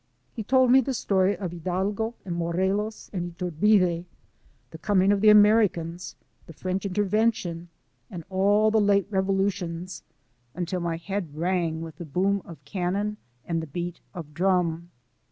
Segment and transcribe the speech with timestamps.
[0.33, 4.05] He told me the story of Hidalgo and Morelos and Iturbide;
[4.71, 6.15] the coming of the Americans,
[6.47, 7.69] the French Intervention,
[8.09, 10.01] and all the late revolutions,
[10.55, 14.03] until my head rang with the boom of cannon and the beat 66 FACE TO
[14.07, 14.27] FACE WITH THE MEXICANS.
[14.29, 14.91] of drum.